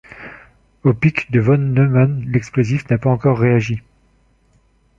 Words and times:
Au 0.83 0.95
pic 0.95 1.29
de 1.31 1.39
von 1.39 1.59
Neumann, 1.59 2.23
l'explosif 2.25 2.89
n'a 2.89 2.97
pas 2.97 3.11
encore 3.11 3.37
réagi. 3.37 3.83